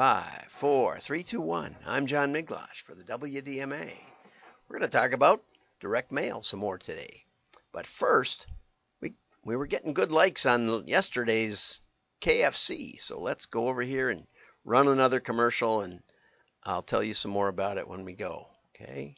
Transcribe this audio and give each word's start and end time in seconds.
Five, 0.00 0.46
four, 0.48 0.98
three, 0.98 1.22
two, 1.22 1.42
one. 1.42 1.76
I'm 1.84 2.06
John 2.06 2.32
Miglautsch 2.32 2.80
for 2.86 2.94
the 2.94 3.04
WDMA. 3.04 3.92
We're 4.66 4.78
going 4.78 4.90
to 4.90 4.98
talk 4.98 5.12
about 5.12 5.44
direct 5.78 6.10
mail 6.10 6.42
some 6.42 6.58
more 6.58 6.78
today. 6.78 7.26
But 7.70 7.86
first, 7.86 8.46
we 9.02 9.12
we 9.44 9.56
were 9.56 9.66
getting 9.66 9.92
good 9.92 10.10
likes 10.10 10.46
on 10.46 10.88
yesterday's 10.88 11.82
KFC, 12.22 12.98
so 12.98 13.20
let's 13.20 13.44
go 13.44 13.68
over 13.68 13.82
here 13.82 14.08
and 14.08 14.26
run 14.64 14.88
another 14.88 15.20
commercial, 15.20 15.82
and 15.82 16.00
I'll 16.64 16.80
tell 16.80 17.02
you 17.02 17.12
some 17.12 17.30
more 17.30 17.48
about 17.48 17.76
it 17.76 17.86
when 17.86 18.06
we 18.06 18.14
go. 18.14 18.48
Okay? 18.74 19.14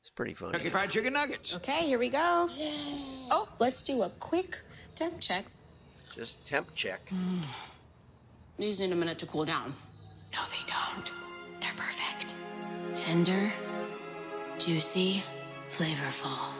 It's 0.00 0.10
pretty 0.10 0.34
funny. 0.34 0.52
Kentucky 0.52 0.70
Fried 0.70 0.90
Chicken 0.90 1.12
Nuggets. 1.14 1.56
Okay, 1.56 1.86
here 1.86 1.98
we 1.98 2.10
go. 2.10 2.46
Oh, 3.32 3.48
let's 3.58 3.82
do 3.82 4.04
a 4.04 4.10
quick 4.10 4.60
temp 4.94 5.18
check. 5.18 5.44
Just 6.14 6.46
temp 6.46 6.72
check. 6.76 7.00
Mm. 7.08 7.42
These 8.60 8.78
need 8.78 8.92
a 8.92 8.94
minute 8.94 9.18
to 9.18 9.26
cool 9.26 9.44
down. 9.44 9.74
No, 10.34 10.40
they 10.50 10.64
don't. 10.66 11.12
They're 11.60 11.70
perfect. 11.76 12.34
Tender, 12.96 13.52
juicy, 14.58 15.22
flavorful. 15.70 16.52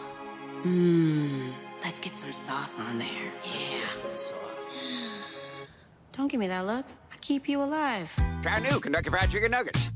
Mmm. 0.63 1.53
Let's 1.83 1.99
get 1.99 2.17
some 2.17 2.33
sauce 2.33 2.79
on 2.79 2.99
there. 2.99 3.33
Yeah. 3.45 3.93
Some 3.95 4.17
sauce. 4.17 5.21
Don't 6.13 6.29
give 6.29 6.39
me 6.39 6.47
that 6.47 6.65
look. 6.67 6.87
I 7.13 7.17
keep 7.21 7.49
you 7.49 7.63
alive. 7.63 8.13
Try 8.43 8.61
new 8.61 8.79
Kentucky 8.79 9.11
Fried 9.11 9.31
Chicken 9.31 9.51
Nuggets. 9.51 9.91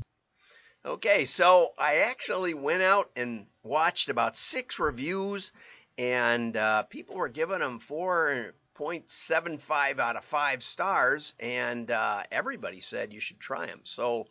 Okay, 0.85 1.25
so 1.25 1.69
I 1.77 2.05
actually 2.09 2.53
went 2.53 2.81
out 2.81 3.09
and 3.15 3.45
watched 3.63 4.09
about 4.09 4.35
six 4.35 4.77
reviews, 4.77 5.51
and 5.97 6.55
uh, 6.55 6.83
people 6.83 7.15
were 7.15 7.29
giving 7.29 7.59
them 7.59 7.79
4.75 8.79 9.99
out 9.99 10.15
of 10.15 10.23
five 10.23 10.63
stars, 10.63 11.33
and 11.39 11.91
uh, 11.91 12.23
everybody 12.31 12.79
said 12.79 13.11
you 13.11 13.19
should 13.19 13.39
try 13.39 13.65
them. 13.65 13.81
So 13.83 14.27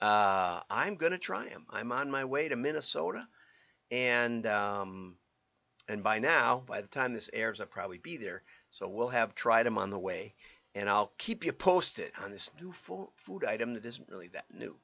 uh, 0.00 0.60
I'm 0.70 0.94
going 0.94 1.12
to 1.12 1.18
try 1.18 1.48
them. 1.48 1.66
I'm 1.68 1.90
on 1.90 2.10
my 2.10 2.24
way 2.24 2.48
to 2.48 2.56
Minnesota, 2.56 3.26
and 3.90 4.46
um, 4.46 5.16
and 5.88 6.04
by 6.04 6.20
now, 6.20 6.62
by 6.66 6.80
the 6.80 6.88
time 6.88 7.12
this 7.12 7.30
airs, 7.32 7.60
I'll 7.60 7.66
probably 7.66 7.98
be 7.98 8.16
there. 8.16 8.42
So 8.70 8.86
we'll 8.86 9.08
have 9.08 9.34
tried 9.34 9.64
them 9.64 9.78
on 9.78 9.90
the 9.90 9.98
way, 9.98 10.34
and 10.76 10.88
I'll 10.88 11.12
keep 11.18 11.44
you 11.44 11.52
posted 11.52 12.12
on 12.22 12.30
this 12.30 12.50
new 12.60 12.70
fo- 12.70 13.12
food 13.16 13.44
item 13.44 13.74
that 13.74 13.84
isn't 13.84 14.08
really 14.08 14.28
that 14.28 14.46
new. 14.52 14.76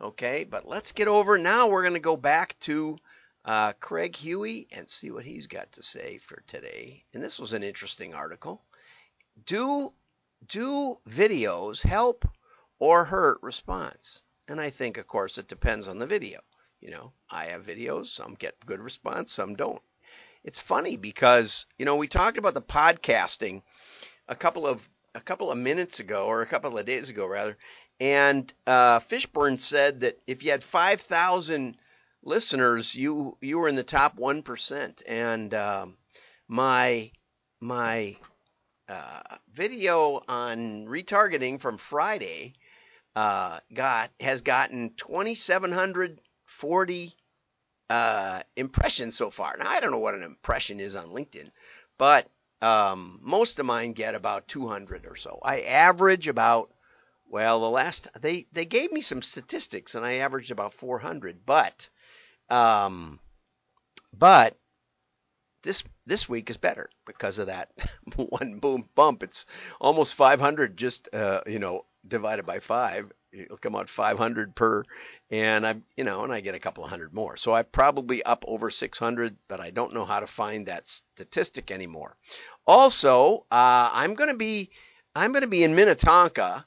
Okay, 0.00 0.44
but 0.44 0.68
let's 0.68 0.92
get 0.92 1.08
over 1.08 1.36
now. 1.36 1.68
We're 1.68 1.82
going 1.82 1.94
to 1.94 2.00
go 2.00 2.16
back 2.16 2.56
to 2.60 2.98
uh, 3.44 3.72
Craig 3.74 4.14
Huey 4.16 4.68
and 4.72 4.88
see 4.88 5.10
what 5.10 5.24
he's 5.24 5.46
got 5.46 5.72
to 5.72 5.82
say 5.82 6.18
for 6.18 6.42
today. 6.46 7.04
And 7.12 7.22
this 7.22 7.38
was 7.38 7.52
an 7.52 7.62
interesting 7.62 8.14
article. 8.14 8.62
Do 9.46 9.92
do 10.46 10.98
videos 11.08 11.82
help 11.82 12.28
or 12.78 13.04
hurt 13.04 13.38
response? 13.42 14.22
And 14.48 14.60
I 14.60 14.70
think, 14.70 14.98
of 14.98 15.06
course, 15.06 15.38
it 15.38 15.48
depends 15.48 15.88
on 15.88 15.98
the 15.98 16.06
video. 16.06 16.40
You 16.80 16.90
know, 16.90 17.12
I 17.30 17.46
have 17.46 17.64
videos, 17.64 18.06
some 18.06 18.34
get 18.34 18.66
good 18.66 18.80
response, 18.80 19.32
some 19.32 19.54
don't. 19.54 19.82
It's 20.44 20.58
funny 20.58 20.96
because 20.96 21.66
you 21.78 21.84
know 21.84 21.96
we 21.96 22.08
talked 22.08 22.38
about 22.38 22.54
the 22.54 22.62
podcasting 22.62 23.62
a 24.28 24.34
couple 24.34 24.66
of 24.66 24.88
a 25.14 25.20
couple 25.20 25.50
of 25.50 25.58
minutes 25.58 26.00
ago, 26.00 26.26
or 26.26 26.42
a 26.42 26.46
couple 26.46 26.76
of 26.76 26.86
days 26.86 27.10
ago 27.10 27.26
rather, 27.26 27.56
and 28.00 28.52
uh, 28.66 28.98
Fishburne 28.98 29.58
said 29.58 30.00
that 30.00 30.18
if 30.26 30.42
you 30.42 30.50
had 30.50 30.64
5,000 30.64 31.76
listeners, 32.22 32.94
you 32.94 33.36
you 33.40 33.58
were 33.58 33.68
in 33.68 33.74
the 33.74 33.82
top 33.82 34.14
one 34.16 34.42
percent. 34.42 35.02
And 35.06 35.52
um, 35.54 35.96
my 36.48 37.10
my 37.60 38.16
uh, 38.88 39.36
video 39.52 40.22
on 40.28 40.86
retargeting 40.86 41.60
from 41.60 41.76
Friday 41.78 42.54
uh, 43.14 43.60
got 43.72 44.10
has 44.20 44.40
gotten 44.42 44.94
2,740 44.96 47.16
uh, 47.90 48.42
impressions 48.56 49.16
so 49.16 49.30
far. 49.30 49.56
Now 49.58 49.70
I 49.70 49.80
don't 49.80 49.90
know 49.90 49.98
what 49.98 50.14
an 50.14 50.22
impression 50.22 50.80
is 50.80 50.96
on 50.96 51.10
LinkedIn, 51.10 51.50
but 51.98 52.28
um, 52.60 53.18
most 53.22 53.58
of 53.58 53.66
mine 53.66 53.92
get 53.92 54.14
about 54.14 54.48
200 54.48 55.06
or 55.06 55.16
so. 55.16 55.38
I 55.42 55.62
average 55.62 56.28
about 56.28 56.72
well, 57.32 57.60
the 57.60 57.70
last 57.70 58.08
they 58.20 58.46
they 58.52 58.66
gave 58.66 58.92
me 58.92 59.00
some 59.00 59.22
statistics, 59.22 59.94
and 59.94 60.04
I 60.04 60.16
averaged 60.16 60.50
about 60.50 60.74
400. 60.74 61.46
But, 61.46 61.88
um, 62.52 63.18
but 64.16 64.56
this 65.62 65.84
this 66.06 66.28
week 66.28 66.50
is 66.50 66.56
better 66.56 66.90
because 67.06 67.38
of 67.38 67.46
that 67.46 67.70
one 68.16 68.58
boom 68.58 68.88
bump. 68.94 69.22
It's 69.22 69.46
almost 69.80 70.14
500, 70.14 70.76
just 70.76 71.08
uh, 71.14 71.40
you 71.46 71.58
know, 71.58 71.86
divided 72.06 72.44
by 72.44 72.58
five. 72.58 73.10
It'll 73.32 73.56
come 73.56 73.74
out 73.74 73.88
500 73.88 74.54
per, 74.54 74.82
and 75.30 75.66
I 75.66 75.76
you 75.96 76.04
know, 76.04 76.24
and 76.24 76.32
I 76.32 76.40
get 76.40 76.54
a 76.54 76.60
couple 76.60 76.84
of 76.84 76.90
hundred 76.90 77.14
more. 77.14 77.38
So 77.38 77.54
I'm 77.54 77.64
probably 77.64 78.22
up 78.22 78.44
over 78.46 78.68
600, 78.68 79.36
but 79.48 79.60
I 79.60 79.70
don't 79.70 79.94
know 79.94 80.04
how 80.04 80.20
to 80.20 80.26
find 80.26 80.66
that 80.66 80.86
statistic 80.86 81.70
anymore. 81.70 82.16
Also, 82.66 83.46
uh, 83.50 83.90
I'm 83.94 84.12
going 84.14 84.30
to 84.30 84.36
be 84.36 84.70
I'm 85.16 85.32
going 85.32 85.42
to 85.42 85.48
be 85.48 85.64
in 85.64 85.74
Minnetonka 85.74 86.64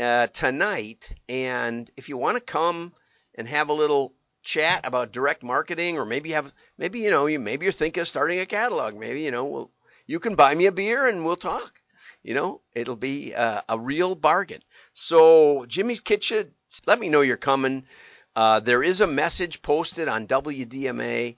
uh, 0.00 0.26
tonight. 0.28 1.12
And 1.28 1.88
if 1.96 2.08
you 2.08 2.16
want 2.16 2.36
to 2.36 2.40
come 2.40 2.94
and 3.36 3.46
have 3.46 3.68
a 3.68 3.74
little 3.74 4.14
chat 4.42 4.86
about 4.86 5.12
direct 5.12 5.42
marketing, 5.42 5.98
or 5.98 6.04
maybe 6.04 6.30
you 6.30 6.34
have 6.34 6.52
maybe 6.78 7.00
you 7.00 7.10
know 7.10 7.26
you 7.26 7.38
maybe 7.38 7.64
you're 7.66 7.72
thinking 7.72 8.00
of 8.00 8.08
starting 8.08 8.40
a 8.40 8.46
catalog. 8.46 8.96
Maybe 8.96 9.22
you 9.22 9.30
know 9.30 9.44
well, 9.44 9.70
you 10.06 10.20
can 10.20 10.34
buy 10.34 10.54
me 10.54 10.66
a 10.66 10.72
beer 10.72 11.06
and 11.06 11.24
we'll 11.24 11.36
talk. 11.36 11.80
You 12.22 12.34
know 12.34 12.60
it'll 12.74 12.96
be 12.96 13.34
uh, 13.34 13.62
a 13.68 13.78
real 13.78 14.14
bargain. 14.14 14.62
So 14.92 15.66
Jimmy's 15.66 16.00
Kitchen, 16.00 16.52
let 16.86 16.98
me 16.98 17.08
know 17.08 17.20
you're 17.20 17.36
coming. 17.36 17.84
Uh, 18.36 18.60
there 18.60 18.82
is 18.82 19.00
a 19.00 19.06
message 19.06 19.62
posted 19.62 20.08
on 20.08 20.26
WDMA 20.26 21.36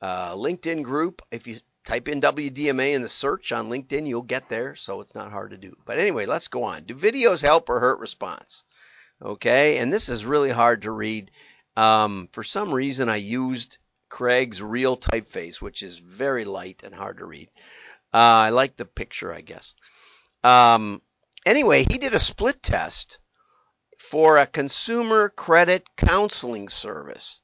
uh, 0.00 0.34
LinkedIn 0.34 0.82
group. 0.82 1.22
If 1.30 1.46
you 1.46 1.60
type 1.84 2.08
in 2.08 2.20
WDMA 2.20 2.94
in 2.94 3.02
the 3.02 3.08
search 3.08 3.52
on 3.52 3.68
LinkedIn, 3.68 4.06
you'll 4.06 4.22
get 4.22 4.48
there, 4.48 4.74
so 4.74 5.00
it's 5.00 5.14
not 5.14 5.32
hard 5.32 5.50
to 5.50 5.56
do. 5.56 5.76
But 5.84 5.98
anyway, 5.98 6.26
let's 6.26 6.48
go 6.48 6.64
on. 6.64 6.84
Do 6.84 6.94
videos 6.94 7.40
help 7.40 7.68
or 7.68 7.80
hurt 7.80 8.00
response? 8.00 8.64
Okay, 9.20 9.78
and 9.78 9.92
this 9.92 10.08
is 10.08 10.24
really 10.24 10.50
hard 10.50 10.82
to 10.82 10.90
read. 10.90 11.30
Um, 11.76 12.28
for 12.32 12.44
some 12.44 12.72
reason, 12.72 13.08
I 13.08 13.16
used 13.16 13.78
Craig's 14.08 14.60
real 14.60 14.96
typeface, 14.96 15.60
which 15.60 15.82
is 15.82 15.98
very 15.98 16.44
light 16.44 16.82
and 16.84 16.94
hard 16.94 17.18
to 17.18 17.24
read. 17.24 17.50
Uh, 18.12 18.46
I 18.46 18.50
like 18.50 18.76
the 18.76 18.84
picture, 18.84 19.32
I 19.32 19.40
guess. 19.40 19.74
Um, 20.44 21.00
anyway, 21.46 21.86
he 21.90 21.98
did 21.98 22.14
a 22.14 22.18
split 22.18 22.62
test 22.62 23.18
for 23.98 24.36
a 24.36 24.46
consumer 24.46 25.30
credit 25.30 25.88
counseling 25.96 26.68
service 26.68 27.40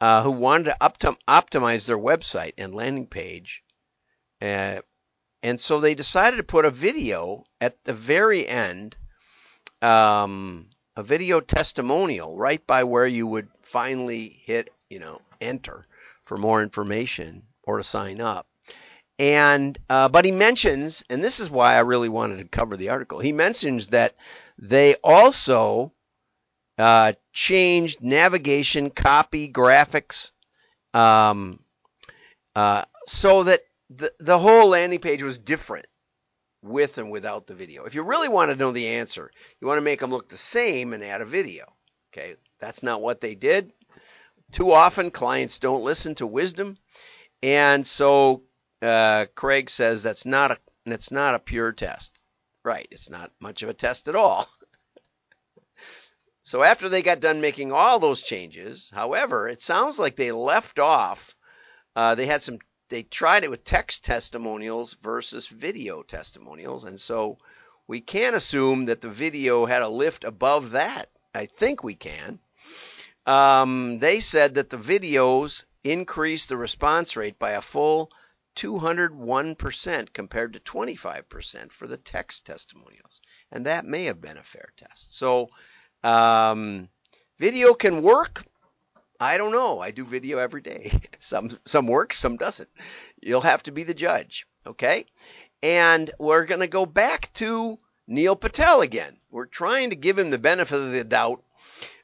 uh, 0.00 0.24
who 0.24 0.32
wanted 0.32 0.64
to 0.64 0.76
optim- 0.80 1.18
optimize 1.28 1.86
their 1.86 1.98
website 1.98 2.54
and 2.58 2.74
landing 2.74 3.06
page. 3.06 3.62
Uh, 4.40 4.80
and 5.44 5.60
so 5.60 5.78
they 5.78 5.94
decided 5.94 6.38
to 6.38 6.42
put 6.42 6.64
a 6.64 6.70
video 6.70 7.44
at 7.60 7.84
the 7.84 7.94
very 7.94 8.46
end, 8.46 8.96
um, 9.80 10.70
a 10.96 11.02
video 11.02 11.40
testimonial 11.40 12.36
right 12.36 12.64
by 12.66 12.84
where 12.84 13.06
you 13.06 13.26
would 13.26 13.48
finally 13.62 14.40
hit, 14.44 14.70
you 14.90 14.98
know, 14.98 15.20
enter 15.40 15.86
for 16.24 16.36
more 16.36 16.62
information 16.62 17.42
or 17.62 17.78
to 17.78 17.84
sign 17.84 18.20
up. 18.20 18.46
And 19.18 19.78
uh, 19.88 20.08
but 20.08 20.24
he 20.24 20.32
mentions, 20.32 21.04
and 21.08 21.22
this 21.22 21.38
is 21.38 21.50
why 21.50 21.74
I 21.74 21.80
really 21.80 22.08
wanted 22.08 22.38
to 22.38 22.44
cover 22.44 22.76
the 22.76 22.88
article. 22.88 23.20
He 23.20 23.32
mentions 23.32 23.88
that 23.88 24.14
they 24.58 24.94
also 24.96 25.92
uh, 26.78 27.12
changed 27.32 28.02
navigation, 28.02 28.90
copy, 28.90 29.48
graphics, 29.48 30.32
um, 30.94 31.60
uh, 32.56 32.84
so 33.06 33.44
that 33.44 33.60
the, 33.90 34.12
the 34.18 34.38
whole 34.38 34.68
landing 34.68 34.98
page 34.98 35.22
was 35.22 35.38
different 35.38 35.86
with 36.62 36.98
and 36.98 37.10
without 37.10 37.46
the 37.46 37.54
video. 37.54 37.84
If 37.84 37.94
you 37.94 38.02
really 38.02 38.28
want 38.28 38.50
to 38.50 38.56
know 38.56 38.70
the 38.70 38.88
answer, 38.88 39.30
you 39.60 39.66
want 39.66 39.78
to 39.78 39.82
make 39.82 40.00
them 40.00 40.10
look 40.10 40.28
the 40.28 40.36
same 40.36 40.92
and 40.92 41.02
add 41.02 41.20
a 41.20 41.26
video. 41.26 41.72
Okay, 42.12 42.36
that's 42.58 42.82
not 42.82 43.02
what 43.02 43.20
they 43.20 43.34
did. 43.34 43.72
Too 44.52 44.72
often, 44.72 45.10
clients 45.10 45.58
don't 45.58 45.84
listen 45.84 46.14
to 46.16 46.26
wisdom, 46.26 46.78
and 47.42 47.86
so 47.86 48.42
uh, 48.82 49.26
Craig 49.34 49.70
says 49.70 50.02
that's 50.02 50.26
not 50.26 50.52
a 50.52 50.58
that's 50.84 51.10
not 51.10 51.34
a 51.34 51.38
pure 51.38 51.72
test. 51.72 52.20
Right, 52.64 52.86
it's 52.90 53.10
not 53.10 53.32
much 53.40 53.62
of 53.62 53.68
a 53.68 53.74
test 53.74 54.08
at 54.08 54.16
all. 54.16 54.46
So 56.44 56.62
after 56.62 56.88
they 56.88 57.02
got 57.02 57.20
done 57.20 57.40
making 57.40 57.72
all 57.72 57.98
those 58.00 58.22
changes, 58.22 58.90
however, 58.92 59.48
it 59.48 59.62
sounds 59.62 59.98
like 59.98 60.16
they 60.16 60.32
left 60.32 60.78
off. 60.78 61.36
Uh, 61.94 62.14
they 62.16 62.26
had 62.26 62.42
some. 62.42 62.58
They 62.92 63.04
tried 63.04 63.42
it 63.42 63.50
with 63.50 63.64
text 63.64 64.04
testimonials 64.04 64.92
versus 65.00 65.48
video 65.48 66.02
testimonials, 66.02 66.84
and 66.84 67.00
so 67.00 67.38
we 67.86 68.02
can 68.02 68.34
assume 68.34 68.84
that 68.84 69.00
the 69.00 69.08
video 69.08 69.64
had 69.64 69.80
a 69.80 69.88
lift 69.88 70.24
above 70.24 70.72
that. 70.72 71.08
I 71.34 71.46
think 71.46 71.82
we 71.82 71.94
can. 71.94 72.38
Um, 73.24 73.98
they 73.98 74.20
said 74.20 74.56
that 74.56 74.68
the 74.68 74.76
videos 74.76 75.64
increased 75.82 76.50
the 76.50 76.58
response 76.58 77.16
rate 77.16 77.38
by 77.38 77.52
a 77.52 77.62
full 77.62 78.10
201% 78.56 80.12
compared 80.12 80.52
to 80.52 80.60
25% 80.60 81.72
for 81.72 81.86
the 81.86 81.96
text 81.96 82.44
testimonials, 82.44 83.22
and 83.50 83.64
that 83.64 83.86
may 83.86 84.04
have 84.04 84.20
been 84.20 84.36
a 84.36 84.42
fair 84.42 84.68
test. 84.76 85.14
So 85.14 85.48
Um, 86.04 86.90
video 87.38 87.72
can 87.72 88.02
work. 88.02 88.44
I 89.22 89.38
don't 89.38 89.52
know. 89.52 89.78
I 89.78 89.92
do 89.92 90.04
video 90.04 90.38
every 90.38 90.62
day. 90.62 90.90
Some 91.20 91.56
some 91.64 91.86
works, 91.86 92.18
some 92.18 92.36
doesn't. 92.36 92.68
You'll 93.20 93.42
have 93.42 93.62
to 93.62 93.70
be 93.70 93.84
the 93.84 93.94
judge. 93.94 94.48
Okay. 94.66 95.06
And 95.62 96.10
we're 96.18 96.44
going 96.44 96.62
to 96.62 96.66
go 96.66 96.86
back 96.86 97.32
to 97.34 97.78
Neil 98.08 98.34
Patel 98.34 98.80
again. 98.80 99.16
We're 99.30 99.46
trying 99.46 99.90
to 99.90 99.96
give 99.96 100.18
him 100.18 100.30
the 100.30 100.38
benefit 100.38 100.74
of 100.74 100.90
the 100.90 101.04
doubt. 101.04 101.44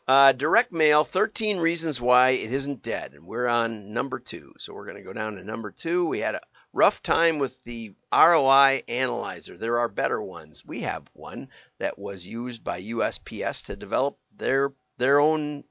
Uh, 0.06 0.30
direct 0.30 0.70
mail, 0.70 1.02
13 1.02 1.58
reasons 1.58 2.00
why 2.00 2.30
it 2.30 2.52
isn't 2.52 2.82
dead. 2.82 3.14
And 3.14 3.26
we're 3.26 3.48
on 3.48 3.92
number 3.92 4.20
two. 4.20 4.54
So 4.58 4.72
we're 4.72 4.86
going 4.86 4.98
to 4.98 5.02
go 5.02 5.12
down 5.12 5.34
to 5.34 5.44
number 5.44 5.72
two. 5.72 6.06
We 6.06 6.20
had 6.20 6.36
a 6.36 6.40
rough 6.72 7.02
time 7.02 7.40
with 7.40 7.64
the 7.64 7.94
ROI 8.12 8.84
analyzer. 8.86 9.56
There 9.56 9.80
are 9.80 9.88
better 9.88 10.22
ones. 10.22 10.64
We 10.64 10.82
have 10.82 11.10
one 11.14 11.48
that 11.80 11.98
was 11.98 12.24
used 12.24 12.62
by 12.62 12.80
USPS 12.80 13.66
to 13.66 13.74
develop 13.74 14.18
their 14.36 14.72
their 14.98 15.18
own 15.18 15.64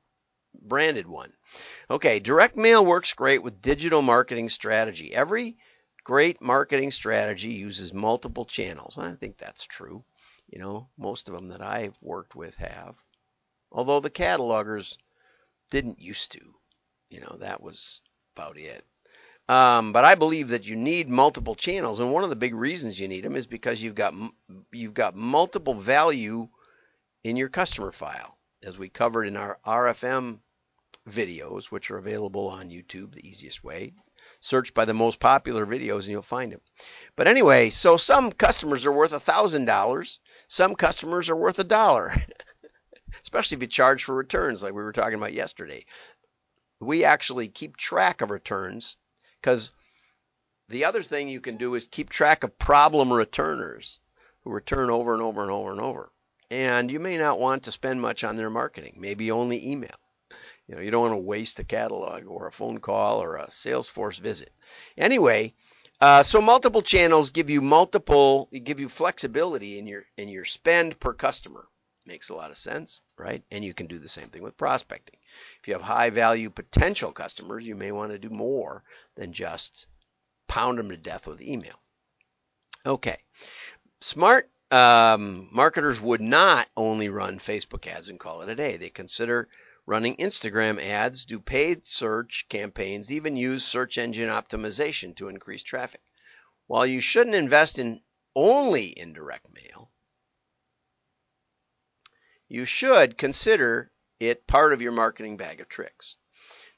branded 0.54 1.08
one. 1.08 1.34
Okay, 1.90 2.20
direct 2.20 2.56
mail 2.56 2.86
works 2.86 3.14
great 3.14 3.44
with 3.44 3.62
digital 3.62 4.02
marketing 4.02 4.50
strategy. 4.50 5.14
Every 5.14 5.58
great 6.04 6.42
marketing 6.42 6.92
strategy 6.92 7.50
uses 7.54 7.94
multiple 7.94 8.46
channels. 8.46 8.98
I 8.98 9.14
think 9.14 9.38
that's 9.38 9.64
true. 9.64 10.04
You 10.50 10.60
know, 10.60 10.88
most 10.98 11.28
of 11.28 11.36
them 11.36 11.50
that 11.50 11.62
I've 11.62 11.98
worked 12.02 12.36
with 12.36 12.56
have. 12.56 12.96
Although 13.72 14.00
the 14.00 14.10
catalogers 14.10 14.98
didn't 15.70 16.00
used 16.00 16.32
to. 16.34 16.54
You 17.10 17.22
know, 17.22 17.38
that 17.40 17.62
was 17.62 18.02
about 18.36 18.58
it. 18.58 18.86
Um, 19.50 19.94
but 19.94 20.04
I 20.04 20.16
believe 20.16 20.50
that 20.50 20.68
you 20.68 20.76
need 20.76 21.08
multiple 21.10 21.56
channels, 21.56 22.02
and 22.02 22.12
one 22.12 22.24
of 22.24 22.30
the 22.30 22.36
big 22.36 22.54
reasons 22.54 23.00
you 23.00 23.08
need 23.08 23.24
them 23.24 23.38
is 23.38 23.48
because 23.48 23.82
you've 23.82 23.96
got 23.96 24.14
you've 24.74 24.94
got 24.94 25.16
multiple 25.16 25.74
value 25.74 26.50
in 27.24 27.38
your 27.38 27.48
customer 27.48 27.94
file, 27.94 28.38
as 28.64 28.78
we 28.78 28.90
covered 28.90 29.26
in 29.26 29.38
our 29.38 29.60
RFM 29.66 30.40
videos, 31.08 31.66
which 31.66 31.90
are 31.90 31.98
available 31.98 32.48
on 32.48 32.70
YouTube, 32.70 33.14
the 33.14 33.28
easiest 33.28 33.64
way. 33.64 33.94
Search 34.42 34.74
by 34.74 34.86
the 34.86 34.94
most 34.94 35.20
popular 35.20 35.66
videos 35.66 36.02
and 36.02 36.08
you'll 36.08 36.22
find 36.22 36.52
them. 36.52 36.62
But 37.16 37.28
anyway, 37.28 37.70
so 37.70 37.98
some 37.98 38.32
customers 38.32 38.86
are 38.86 38.92
worth 38.92 39.14
a 39.14 39.20
thousand 39.20 39.66
dollars, 39.66 40.20
some 40.48 40.76
customers 40.76 41.30
are 41.30 41.36
worth 41.36 41.60
a 41.60 41.64
dollar, 41.64 42.14
especially 43.22 43.56
if 43.56 43.62
you 43.62 43.68
charge 43.68 44.04
for 44.04 44.16
returns, 44.16 44.62
like 44.62 44.74
we 44.74 44.84
were 44.84 44.92
talking 44.92 45.16
about 45.16 45.34
yesterday. 45.34 45.86
We 46.80 47.04
actually 47.04 47.48
keep 47.48 47.78
track 47.78 48.22
of 48.22 48.30
returns 48.30 48.98
because 49.42 49.72
the 50.70 50.86
other 50.86 51.02
thing 51.02 51.30
you 51.30 51.42
can 51.42 51.58
do 51.58 51.76
is 51.76 51.88
keep 51.88 52.10
track 52.10 52.44
of 52.44 52.60
problem 52.60 53.12
returners 53.12 54.00
who 54.44 54.52
return 54.52 54.90
over 54.90 55.14
and 55.14 55.22
over 55.22 55.42
and 55.42 55.52
over 55.52 55.72
and 55.72 55.82
over. 55.82 56.12
And 56.50 56.90
you 56.90 57.00
may 57.00 57.18
not 57.18 57.40
want 57.40 57.64
to 57.64 57.72
spend 57.72 58.02
much 58.02 58.24
on 58.24 58.38
their 58.38 58.50
marketing, 58.50 58.96
maybe 58.98 59.32
only 59.32 59.70
email. 59.70 59.96
You 60.68 60.76
know, 60.76 60.82
you 60.82 60.92
don't 60.92 61.10
want 61.10 61.14
to 61.14 61.18
waste 61.18 61.60
a 61.60 61.64
catalog 61.64 62.26
or 62.28 62.48
a 62.48 62.52
phone 62.52 62.80
call 62.80 63.22
or 63.24 63.36
a 63.36 63.48
Salesforce 63.48 64.20
visit. 64.20 64.52
Anyway, 64.98 65.54
uh, 66.00 66.24
so 66.24 66.42
multiple 66.42 66.82
channels 66.82 67.30
give 67.30 67.50
you 67.50 67.62
multiple, 67.62 68.50
give 68.64 68.80
you 68.80 68.90
flexibility 68.90 69.80
in 69.80 69.88
your 69.88 70.06
in 70.18 70.30
your 70.30 70.46
spend 70.46 71.00
per 71.00 71.14
customer. 71.14 71.68
Makes 72.06 72.30
a 72.30 72.36
lot 72.36 72.52
of 72.52 72.58
sense, 72.58 73.02
right? 73.18 73.44
And 73.52 73.66
you 73.66 73.74
can 73.74 73.88
do 73.88 73.98
the 73.98 74.08
same 74.08 74.30
thing 74.30 74.44
with 74.44 74.58
prospecting. 74.58 75.20
If 75.60 75.68
you 75.68 75.74
have 75.74 75.82
high 75.82 76.10
value 76.10 76.50
potential 76.50 77.12
customers, 77.12 77.68
you 77.68 77.76
may 77.76 77.92
want 77.92 78.12
to 78.12 78.20
do 78.20 78.30
more 78.30 78.84
than 79.16 79.34
just 79.34 79.88
pound 80.48 80.80
them 80.80 80.90
to 80.90 80.98
death 80.98 81.28
with 81.28 81.42
email. 81.42 81.76
Okay. 82.86 83.18
Smart 84.00 84.50
um, 84.72 85.50
marketers 85.52 86.00
would 86.02 86.22
not 86.22 86.68
only 86.76 87.10
run 87.10 87.40
Facebook 87.40 87.88
ads 87.88 88.10
and 88.10 88.20
call 88.20 88.42
it 88.42 88.50
a 88.50 88.56
day. 88.56 88.78
They 88.78 88.90
consider 88.90 89.48
running 89.86 90.18
Instagram 90.18 90.84
ads, 90.84 91.26
do 91.26 91.40
paid 91.40 91.86
search 91.86 92.46
campaigns, 92.50 93.12
even 93.12 93.38
use 93.38 93.64
search 93.64 93.98
engine 93.98 94.30
optimization 94.30 95.16
to 95.16 95.30
increase 95.30 95.64
traffic. 95.64 96.02
While 96.68 96.86
you 96.86 97.00
shouldn't 97.00 97.36
invest 97.36 97.80
in 97.80 98.02
only 98.36 98.98
indirect 99.00 99.48
mail, 99.54 99.90
you 102.50 102.66
should 102.66 103.18
consider 103.18 103.92
it 104.20 104.48
part 104.48 104.74
of 104.74 104.82
your 104.82 104.92
marketing 104.92 105.38
bag 105.38 105.62
of 105.62 105.70
tricks. 105.70 106.18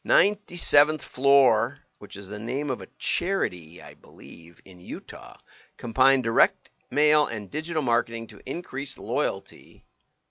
97th 0.06 1.02
Floor, 1.02 1.80
which 1.98 2.16
is 2.16 2.28
the 2.28 2.40
name 2.40 2.70
of 2.70 2.82
a 2.82 2.88
charity, 2.98 3.82
I 3.82 3.96
believe, 3.96 4.62
in 4.64 4.80
Utah, 4.80 5.38
combined 5.78 6.24
direct 6.24 6.59
mail 6.92 7.28
and 7.28 7.52
digital 7.52 7.82
marketing 7.82 8.28
to 8.28 8.42
increase 8.46 8.98
loyalty 8.98 9.86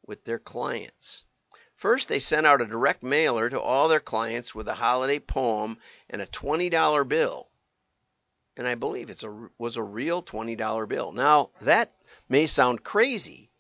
with 0.07 0.25
their 0.25 0.39
clients. 0.39 1.25
First, 1.77 2.09
they 2.09 2.19
sent 2.19 2.47
out 2.47 2.61
a 2.61 2.67
direct 2.67 3.03
mailer 3.03 3.49
to 3.49 3.61
all 3.61 3.87
their 3.87 4.01
clients 4.01 4.55
with 4.55 4.67
a 4.67 4.75
holiday 4.75 5.21
poem 5.21 5.79
and 6.11 6.21
a 6.21 6.27
$20 6.27 7.07
bill. 7.07 7.49
And 8.57 8.67
I 8.67 8.75
believe 8.75 9.11
it 9.11 9.23
was 9.59 9.77
a 9.77 9.83
real 9.83 10.21
$20 10.21 10.89
bill. 10.89 11.13
Now, 11.13 11.51
that 11.61 11.93
may 12.29 12.47
sound 12.47 12.83
crazy, 12.83 13.51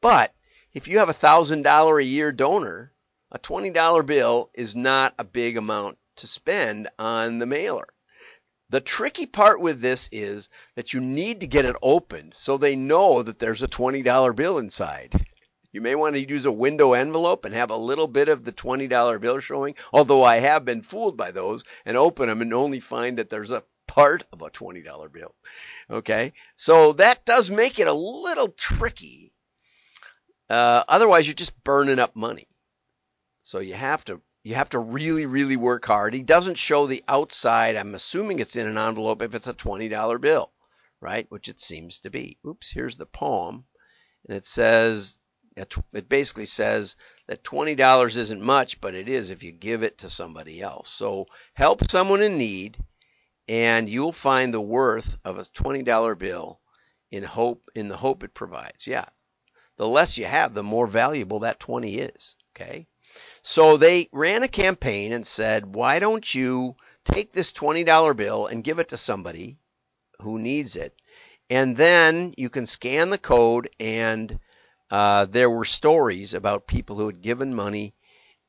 but 0.00 0.32
if 0.72 0.88
you 0.88 0.98
have 1.00 1.10
a 1.10 1.14
$1,000 1.14 2.00
a 2.00 2.04
year 2.04 2.32
donor, 2.32 2.92
a 3.30 3.38
$20 3.38 4.06
bill 4.06 4.50
is 4.54 4.74
not 4.74 5.14
a 5.18 5.24
big 5.24 5.58
amount 5.58 5.98
to 6.16 6.26
spend 6.26 6.88
on 6.98 7.38
the 7.38 7.46
mailer. 7.46 7.88
The 8.70 8.80
tricky 8.80 9.26
part 9.26 9.60
with 9.60 9.80
this 9.80 10.08
is 10.10 10.48
that 10.74 10.92
you 10.92 11.00
need 11.00 11.40
to 11.40 11.46
get 11.46 11.64
it 11.64 11.76
opened 11.82 12.34
so 12.34 12.56
they 12.56 12.76
know 12.76 13.22
that 13.22 13.38
there's 13.38 13.62
a 13.62 13.68
$20 13.68 14.34
bill 14.34 14.58
inside. 14.58 15.26
You 15.72 15.80
may 15.80 15.94
want 15.94 16.14
to 16.16 16.28
use 16.28 16.46
a 16.46 16.52
window 16.52 16.92
envelope 16.92 17.44
and 17.44 17.54
have 17.54 17.70
a 17.70 17.76
little 17.76 18.08
bit 18.08 18.28
of 18.28 18.44
the 18.44 18.52
$20 18.52 19.20
bill 19.20 19.40
showing, 19.40 19.74
although 19.92 20.24
I 20.24 20.36
have 20.36 20.64
been 20.64 20.82
fooled 20.82 21.16
by 21.16 21.30
those 21.30 21.64
and 21.84 21.96
open 21.96 22.28
them 22.28 22.42
and 22.42 22.52
only 22.54 22.80
find 22.80 23.18
that 23.18 23.30
there's 23.30 23.50
a 23.50 23.64
part 23.86 24.24
of 24.32 24.42
a 24.42 24.50
$20 24.50 25.12
bill. 25.12 25.34
Okay? 25.90 26.32
So 26.56 26.94
that 26.94 27.24
does 27.24 27.50
make 27.50 27.78
it 27.78 27.88
a 27.88 27.92
little 27.92 28.48
tricky 28.48 29.32
uh, 30.48 30.84
otherwise, 30.88 31.26
you're 31.26 31.34
just 31.34 31.62
burning 31.64 31.98
up 31.98 32.14
money. 32.14 32.46
So 33.42 33.58
you 33.58 33.74
have 33.74 34.04
to 34.06 34.20
you 34.46 34.54
have 34.54 34.68
to 34.68 34.78
really 34.78 35.26
really 35.26 35.56
work 35.56 35.84
hard. 35.84 36.14
He 36.14 36.22
doesn't 36.22 36.54
show 36.54 36.86
the 36.86 37.02
outside. 37.08 37.74
I'm 37.74 37.96
assuming 37.96 38.38
it's 38.38 38.54
in 38.54 38.68
an 38.68 38.78
envelope 38.78 39.20
if 39.20 39.34
it's 39.34 39.48
a 39.48 39.52
twenty 39.52 39.88
dollar 39.88 40.18
bill, 40.18 40.52
right? 41.00 41.26
Which 41.30 41.48
it 41.48 41.60
seems 41.60 41.98
to 42.00 42.10
be. 42.10 42.38
Oops, 42.46 42.70
here's 42.70 42.96
the 42.96 43.06
poem, 43.06 43.64
and 44.28 44.36
it 44.36 44.44
says 44.44 45.18
it 45.56 46.08
basically 46.08 46.46
says 46.46 46.94
that 47.26 47.42
twenty 47.42 47.74
dollars 47.74 48.14
isn't 48.14 48.40
much, 48.40 48.80
but 48.80 48.94
it 48.94 49.08
is 49.08 49.30
if 49.30 49.42
you 49.42 49.50
give 49.50 49.82
it 49.82 49.98
to 49.98 50.08
somebody 50.08 50.62
else. 50.62 50.90
So 50.90 51.26
help 51.54 51.90
someone 51.90 52.22
in 52.22 52.38
need, 52.38 52.78
and 53.48 53.88
you'll 53.88 54.12
find 54.12 54.54
the 54.54 54.60
worth 54.60 55.18
of 55.24 55.40
a 55.40 55.44
twenty 55.44 55.82
dollar 55.82 56.14
bill 56.14 56.60
in 57.10 57.24
hope 57.24 57.68
in 57.74 57.88
the 57.88 57.96
hope 57.96 58.22
it 58.22 58.32
provides. 58.32 58.86
Yeah, 58.86 59.06
the 59.76 59.88
less 59.88 60.16
you 60.16 60.26
have, 60.26 60.54
the 60.54 60.62
more 60.62 60.86
valuable 60.86 61.40
that 61.40 61.58
20 61.58 61.98
is. 61.98 62.36
Okay. 62.54 62.86
So 63.48 63.76
they 63.76 64.08
ran 64.10 64.42
a 64.42 64.48
campaign 64.48 65.12
and 65.12 65.24
said, 65.24 65.72
why 65.72 66.00
don't 66.00 66.34
you 66.34 66.74
take 67.04 67.30
this 67.30 67.52
$20 67.52 68.16
bill 68.16 68.48
and 68.48 68.64
give 68.64 68.80
it 68.80 68.88
to 68.88 68.96
somebody 68.96 69.56
who 70.20 70.40
needs 70.40 70.74
it? 70.74 71.00
And 71.48 71.76
then 71.76 72.34
you 72.36 72.50
can 72.50 72.66
scan 72.66 73.10
the 73.10 73.18
code 73.18 73.70
and 73.78 74.40
uh, 74.90 75.26
there 75.26 75.48
were 75.48 75.64
stories 75.64 76.34
about 76.34 76.66
people 76.66 76.96
who 76.96 77.06
had 77.06 77.22
given 77.22 77.54
money 77.54 77.94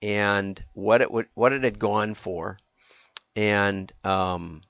and 0.02 0.62
what 0.74 1.02
it 1.02 1.12
would, 1.12 1.28
what 1.36 1.54
it 1.54 1.64
had 1.64 1.78
gone 1.78 2.16
for. 2.16 2.58
And 3.36 3.94
um, 4.04 4.64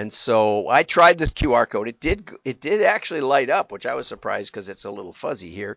and 0.00 0.10
so 0.10 0.66
I 0.66 0.82
tried 0.82 1.18
this 1.18 1.30
QR 1.30 1.68
code. 1.68 1.86
It 1.86 2.00
did 2.00 2.30
it 2.42 2.58
did 2.58 2.80
actually 2.80 3.20
light 3.20 3.50
up, 3.50 3.70
which 3.70 3.84
I 3.84 3.94
was 3.94 4.08
surprised 4.08 4.50
because 4.50 4.70
it's 4.70 4.84
a 4.84 4.90
little 4.90 5.12
fuzzy 5.12 5.50
here, 5.50 5.76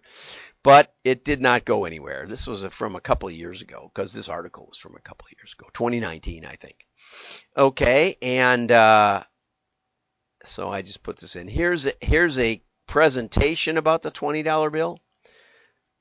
but 0.63 0.94
it 1.03 1.25
did 1.25 1.42
not 1.42 1.65
go 1.65 1.84
anywhere. 1.84 2.25
This 2.25 2.48
was 2.48 2.63
from 2.68 2.96
a 2.96 3.01
couple 3.01 3.27
of 3.27 3.36
years 3.36 3.62
ago 3.62 3.92
because 3.94 4.13
this 4.13 4.30
article 4.30 4.65
was 4.70 4.77
from 4.77 4.96
a 4.96 5.01
couple 5.01 5.27
of 5.27 5.38
years 5.38 5.53
ago, 5.60 5.68
2019, 5.74 6.46
I 6.46 6.56
think. 6.56 6.88
Okay, 7.58 8.15
and 8.22 8.72
uh, 8.72 9.24
so 10.46 10.70
I 10.70 10.84
just 10.84 11.03
put 11.03 11.18
this 11.18 11.36
in. 11.36 11.50
Here's 11.50 11.86
a, 11.86 11.92
here's 12.00 12.39
a 12.39 12.62
presentation 12.88 13.77
about 13.77 14.03
the 14.03 14.12
twenty 14.12 14.42
dollar 14.42 14.70
bill. 14.70 15.01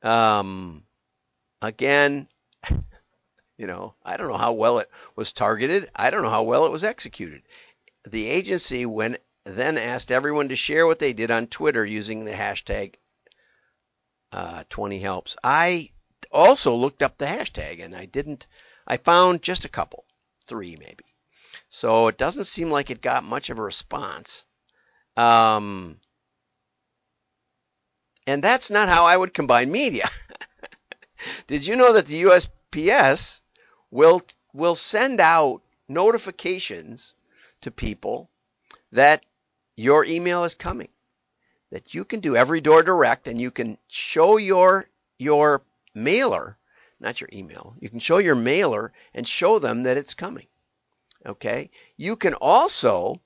Um, 0.01 0.85
again, 1.61 2.29
you 3.59 3.67
know, 3.67 3.95
I 4.05 4.17
don't 4.17 4.29
know 4.29 4.39
how 4.39 4.53
well 4.53 4.79
it 4.79 4.89
was 5.17 5.33
targeted. 5.33 5.91
I 5.97 6.11
don't 6.11 6.23
know 6.23 6.31
how 6.31 6.45
well 6.45 6.67
it 6.67 6.73
was 6.73 6.85
executed. 6.85 7.43
The 8.05 8.29
agency 8.29 8.85
then 9.45 9.79
asked 9.79 10.11
everyone 10.11 10.49
to 10.49 10.57
share 10.57 10.87
what 10.87 10.99
they 10.99 11.13
did 11.13 11.31
on 11.31 11.47
Twitter 11.47 11.85
using 11.85 12.25
the 12.25 12.33
hashtag 12.33 12.95
uh, 14.33 14.65
20helps. 14.71 15.37
I 15.43 15.91
also 16.31 16.75
looked 16.75 17.03
up 17.03 17.19
the 17.19 17.27
hashtag 17.27 17.85
and 17.85 17.95
I 17.95 18.07
didn't, 18.07 18.47
I 18.87 18.97
found 18.97 19.43
just 19.43 19.65
a 19.65 19.69
couple, 19.69 20.05
three 20.47 20.77
maybe. 20.77 21.05
So 21.69 22.09
it 22.09 22.19
doesn't 22.19 22.45
seem 22.45 22.71
like 22.71 22.91
it 22.91 23.01
got 23.01 23.25
much 23.25 23.51
of 23.51 23.59
a 23.59 23.63
response. 23.63 24.45
Um, 25.17 26.01
and 28.27 28.43
that's 28.43 28.71
not 28.71 28.89
how 28.89 29.05
I 29.05 29.17
would 29.17 29.35
combine 29.35 29.71
media. 29.71 30.09
Did 31.47 31.67
you 31.67 31.77
know 31.77 31.93
that 31.93 32.07
the 32.07 32.23
USPS 32.23 33.41
will 33.91 34.23
will 34.53 34.75
send 34.75 35.21
out 35.21 35.63
notifications 35.89 37.15
to 37.63 37.71
people 37.71 38.31
that 38.93 39.25
your 39.77 40.05
email 40.05 40.45
is 40.45 40.55
coming? 40.55 40.89
That 41.71 41.95
you 41.95 42.05
can 42.05 42.21
do 42.21 42.37
every 42.37 42.61
door 42.61 42.83
direct 42.83 43.27
and 43.27 43.41
you 43.41 43.51
can 43.51 43.79
show 43.89 44.37
your 44.37 44.89
your 45.19 45.63
mailer, 45.95 46.59
not 47.01 47.21
your 47.21 47.31
email. 47.33 47.75
You 47.81 47.89
can 47.89 47.99
show 47.99 48.19
your 48.19 48.35
mailer 48.35 48.93
and 49.15 49.27
show 49.27 49.59
them 49.59 49.85
that 49.85 49.97
it's 49.97 50.15
coming. 50.15 50.47
Okay? 51.25 51.71
You 51.97 52.17
can 52.17 52.35
also 52.35 53.21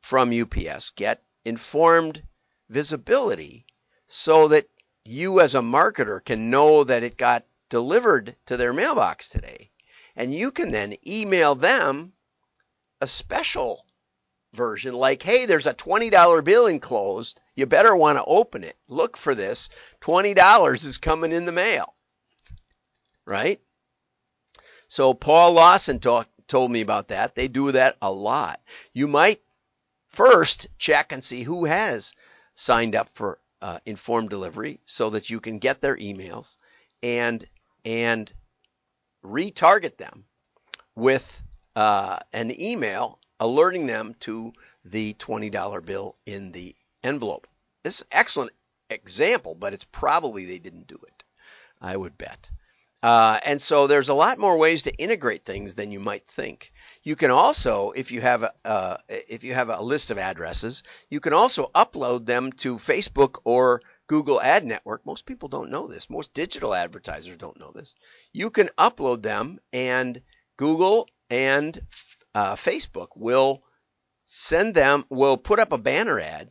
from 0.00 0.32
UPS 0.32 0.90
get 0.90 1.22
informed 1.44 2.22
visibility 2.68 3.66
so 4.06 4.48
that 4.48 4.66
you 5.04 5.40
as 5.40 5.54
a 5.54 5.60
marketer 5.60 6.24
can 6.24 6.50
know 6.50 6.84
that 6.84 7.02
it 7.02 7.16
got 7.16 7.44
delivered 7.68 8.36
to 8.46 8.56
their 8.56 8.72
mailbox 8.72 9.28
today. 9.28 9.70
And 10.16 10.34
you 10.34 10.50
can 10.50 10.70
then 10.70 10.96
email 11.06 11.54
them 11.54 12.12
a 13.00 13.06
special 13.06 13.84
version 14.52 14.94
like, 14.94 15.22
hey, 15.22 15.46
there's 15.46 15.66
a 15.66 15.74
$20 15.74 16.44
bill 16.44 16.66
enclosed. 16.66 17.40
You 17.54 17.66
better 17.66 17.94
want 17.94 18.18
to 18.18 18.24
open 18.24 18.64
it. 18.64 18.76
Look 18.88 19.16
for 19.16 19.34
this. 19.34 19.68
$20 20.00 20.84
is 20.84 20.98
coming 20.98 21.32
in 21.32 21.44
the 21.44 21.52
mail. 21.52 21.94
Right? 23.26 23.60
So 24.88 25.14
Paul 25.14 25.52
Lawson 25.52 26.00
talk, 26.00 26.28
told 26.48 26.70
me 26.70 26.80
about 26.80 27.08
that. 27.08 27.34
They 27.34 27.48
do 27.48 27.72
that 27.72 27.96
a 28.02 28.10
lot. 28.10 28.60
You 28.92 29.06
might 29.06 29.40
first 30.08 30.66
check 30.78 31.12
and 31.12 31.22
see 31.22 31.42
who 31.42 31.64
has 31.64 32.12
signed 32.54 32.96
up 32.96 33.08
for 33.14 33.38
uh, 33.62 33.78
informed 33.86 34.30
delivery 34.30 34.80
so 34.86 35.10
that 35.10 35.30
you 35.30 35.40
can 35.40 35.58
get 35.58 35.80
their 35.80 35.96
emails 35.96 36.56
and 37.02 37.44
and 37.84 38.32
retarget 39.24 39.96
them 39.96 40.24
with 40.94 41.42
uh, 41.80 42.18
an 42.34 42.60
email 42.60 43.18
alerting 43.40 43.86
them 43.86 44.14
to 44.20 44.52
the 44.84 45.14
$20 45.14 45.82
bill 45.86 46.14
in 46.26 46.52
the 46.52 46.76
envelope. 47.02 47.46
This 47.82 47.94
is 47.94 48.00
an 48.02 48.06
excellent 48.12 48.52
example, 48.90 49.54
but 49.54 49.72
it's 49.72 49.84
probably 49.84 50.44
they 50.44 50.58
didn't 50.58 50.88
do 50.88 50.98
it. 51.06 51.24
I 51.80 51.96
would 51.96 52.18
bet. 52.18 52.50
Uh, 53.02 53.40
and 53.46 53.62
so 53.62 53.86
there's 53.86 54.10
a 54.10 54.14
lot 54.14 54.38
more 54.38 54.58
ways 54.58 54.82
to 54.82 54.94
integrate 54.96 55.46
things 55.46 55.74
than 55.74 55.90
you 55.90 56.00
might 56.00 56.26
think. 56.26 56.70
You 57.02 57.16
can 57.16 57.30
also, 57.30 57.92
if 57.92 58.12
you 58.12 58.20
have 58.20 58.42
a, 58.42 58.52
uh, 58.62 58.98
if 59.08 59.42
you 59.42 59.54
have 59.54 59.70
a 59.70 59.80
list 59.80 60.10
of 60.10 60.18
addresses, 60.18 60.82
you 61.08 61.20
can 61.20 61.32
also 61.32 61.70
upload 61.74 62.26
them 62.26 62.52
to 62.58 62.76
Facebook 62.76 63.40
or 63.44 63.80
Google 64.06 64.38
Ad 64.38 64.66
Network. 64.66 65.06
Most 65.06 65.24
people 65.24 65.48
don't 65.48 65.70
know 65.70 65.86
this. 65.86 66.10
Most 66.10 66.34
digital 66.34 66.74
advertisers 66.74 67.38
don't 67.38 67.58
know 67.58 67.72
this. 67.74 67.94
You 68.34 68.50
can 68.50 68.68
upload 68.76 69.22
them, 69.22 69.60
and 69.72 70.20
Google 70.58 71.08
and 71.30 71.80
uh, 72.34 72.56
Facebook 72.56 73.08
will 73.16 73.62
send 74.24 74.74
them, 74.74 75.04
will 75.08 75.36
put 75.36 75.58
up 75.58 75.72
a 75.72 75.78
banner 75.78 76.20
ad. 76.20 76.50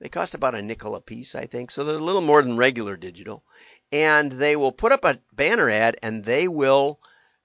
They 0.00 0.08
cost 0.08 0.34
about 0.34 0.54
a 0.54 0.62
nickel 0.62 0.96
a 0.96 1.00
piece, 1.00 1.34
I 1.34 1.46
think, 1.46 1.70
so 1.70 1.84
they're 1.84 1.96
a 1.96 1.98
little 1.98 2.22
more 2.22 2.42
than 2.42 2.56
regular 2.56 2.96
digital. 2.96 3.44
And 3.92 4.32
they 4.32 4.56
will 4.56 4.72
put 4.72 4.92
up 4.92 5.04
a 5.04 5.20
banner 5.32 5.70
ad, 5.70 5.98
and 6.02 6.24
they 6.24 6.48
will, 6.48 7.00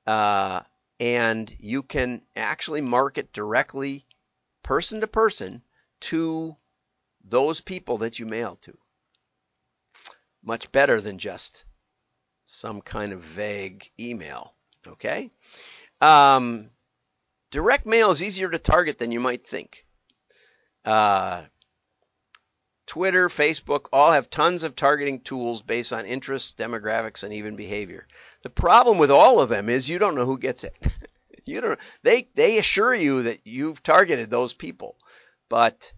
uh, 0.08 0.62
and 1.00 1.54
you 1.60 1.84
can 1.84 2.24
actually 2.36 2.82
market 2.82 3.32
directly, 3.34 4.06
person 4.64 5.02
to 5.02 5.08
person, 5.08 5.62
to 6.00 6.56
those 7.24 7.62
people 7.62 8.00
that 8.00 8.18
you 8.18 8.26
mail 8.26 8.58
to. 8.62 8.78
Much 10.42 10.72
better 10.72 11.02
than 11.02 11.18
just 11.18 11.66
some 12.46 12.82
kind 12.82 13.12
of 13.12 13.22
vague 13.22 13.92
email. 14.00 14.54
Okay? 14.88 15.32
Um, 16.02 16.70
direct 17.52 17.86
mail 17.86 18.12
is 18.12 18.22
easier 18.22 18.50
to 18.50 18.60
target 18.60 18.98
than 19.00 19.12
you 19.12 19.20
might 19.20 19.46
think. 19.46 19.86
Uh, 20.86 21.46
Twitter, 22.86 23.28
Facebook 23.28 23.88
all 23.92 24.14
have 24.14 24.30
tons 24.30 24.64
of 24.64 24.76
targeting 24.76 25.20
tools 25.20 25.62
based 25.62 25.92
on 25.92 26.06
interests, 26.06 26.54
demographics, 26.58 27.24
and 27.24 27.34
even 27.34 27.58
behavior. 27.58 28.08
The 28.44 28.50
problem 28.50 28.98
with 28.98 29.12
all 29.12 29.42
of 29.42 29.50
them 29.50 29.68
is 29.68 29.90
you 29.90 30.00
don't 30.00 30.16
know 30.16 30.26
who 30.26 30.38
gets 30.38 30.64
it. 30.64 30.74
you 31.46 31.60
don't. 31.60 31.80
They 32.04 32.30
they 32.36 32.58
assure 32.58 32.96
you 32.96 33.24
that 33.24 33.46
you've 33.46 33.84
targeted 33.84 34.30
those 34.30 34.54
people, 34.54 34.98
but 35.50 35.92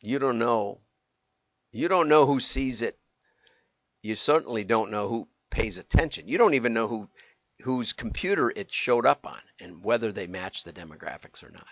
you 0.00 0.18
don't 0.18 0.40
know. 0.40 0.80
You 1.70 1.88
don't 1.88 2.08
know 2.08 2.26
who 2.26 2.40
sees 2.40 2.82
it. 2.82 2.98
You 4.02 4.16
certainly 4.16 4.64
don't 4.64 4.90
know 4.90 5.08
who 5.08 5.28
pays 5.50 5.78
attention. 5.78 6.26
You 6.26 6.36
don't 6.36 6.54
even 6.54 6.74
know 6.74 6.88
who 6.88 7.08
whose 7.64 7.94
computer 7.94 8.52
it 8.54 8.70
showed 8.70 9.06
up 9.06 9.26
on 9.26 9.40
and 9.58 9.82
whether 9.82 10.12
they 10.12 10.26
match 10.26 10.64
the 10.64 10.72
demographics 10.72 11.42
or 11.42 11.50
not. 11.50 11.66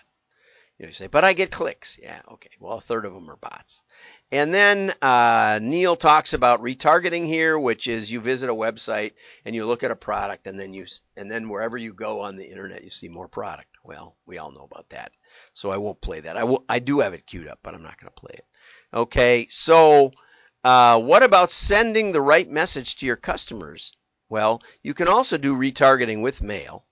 You, 0.79 0.85
know, 0.85 0.87
you 0.87 0.93
say, 0.93 1.05
but 1.05 1.23
I 1.23 1.33
get 1.33 1.51
clicks. 1.51 1.99
Yeah, 2.01 2.19
okay. 2.31 2.49
Well, 2.59 2.79
a 2.79 2.81
third 2.81 3.05
of 3.05 3.13
them 3.13 3.29
are 3.29 3.35
bots. 3.35 3.83
And 4.31 4.51
then 4.51 4.91
uh, 5.03 5.59
Neil 5.61 5.95
talks 5.95 6.33
about 6.33 6.63
retargeting 6.63 7.27
here, 7.27 7.59
which 7.59 7.85
is 7.85 8.11
you 8.11 8.21
visit 8.21 8.49
a 8.49 8.55
website 8.55 9.11
and 9.45 9.53
you 9.53 9.67
look 9.67 9.83
at 9.83 9.91
a 9.91 9.95
product, 9.95 10.47
and 10.47 10.59
then 10.59 10.73
you 10.73 10.87
and 11.15 11.29
then 11.29 11.47
wherever 11.47 11.77
you 11.77 11.93
go 11.93 12.21
on 12.21 12.37
the 12.37 12.49
internet, 12.49 12.83
you 12.83 12.89
see 12.89 13.07
more 13.07 13.27
product. 13.27 13.69
Well, 13.83 14.15
we 14.25 14.39
all 14.39 14.51
know 14.51 14.67
about 14.69 14.89
that, 14.89 15.11
so 15.53 15.69
I 15.69 15.77
won't 15.77 16.01
play 16.01 16.21
that. 16.21 16.37
I 16.37 16.43
will. 16.43 16.65
I 16.67 16.79
do 16.79 17.01
have 17.01 17.13
it 17.13 17.27
queued 17.27 17.47
up, 17.47 17.59
but 17.61 17.75
I'm 17.75 17.83
not 17.83 18.01
going 18.01 18.11
to 18.11 18.19
play 18.19 18.33
it. 18.33 18.45
Okay, 18.95 19.45
so 19.51 20.11
uh, 20.63 20.99
what 20.99 21.21
about 21.21 21.51
sending 21.51 22.11
the 22.11 22.21
right 22.21 22.49
message 22.49 22.95
to 22.97 23.05
your 23.05 23.15
customers? 23.15 23.93
Well, 24.33 24.63
you 24.81 24.95
can 24.95 25.07
also 25.07 25.37
do 25.37 25.55
retargeting 25.55 26.23
with 26.23 26.41
mail. 26.41 26.85